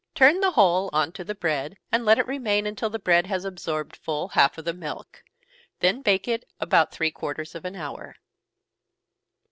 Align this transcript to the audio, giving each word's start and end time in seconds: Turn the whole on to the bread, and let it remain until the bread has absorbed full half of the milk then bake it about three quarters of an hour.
Turn 0.15 0.39
the 0.39 0.49
whole 0.53 0.89
on 0.93 1.11
to 1.11 1.23
the 1.23 1.35
bread, 1.35 1.77
and 1.91 2.03
let 2.03 2.17
it 2.17 2.25
remain 2.25 2.65
until 2.65 2.89
the 2.89 2.97
bread 2.97 3.27
has 3.27 3.45
absorbed 3.45 3.95
full 3.95 4.29
half 4.29 4.57
of 4.57 4.65
the 4.65 4.73
milk 4.73 5.23
then 5.79 6.01
bake 6.01 6.27
it 6.27 6.43
about 6.59 6.91
three 6.91 7.11
quarters 7.11 7.53
of 7.53 7.65
an 7.65 7.75
hour. 7.75 8.15